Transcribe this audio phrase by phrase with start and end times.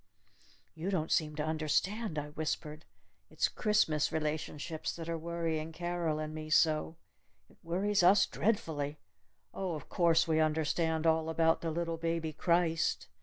[0.73, 2.85] "You don't seem to understand," I whispered.
[3.29, 6.95] "It's Christmas relationships that are worrying Carol and me so!
[7.51, 8.97] It worries us dreadfully!
[9.53, 13.09] Oh, of course we understand all about the Little Baby Christ!